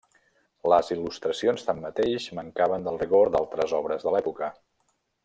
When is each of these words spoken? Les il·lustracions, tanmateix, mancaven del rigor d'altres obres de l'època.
Les 0.71 0.87
il·lustracions, 0.95 1.65
tanmateix, 1.67 2.25
mancaven 2.39 2.87
del 2.89 2.99
rigor 3.05 3.33
d'altres 3.37 3.77
obres 3.83 4.07
de 4.09 4.15
l'època. 4.17 4.51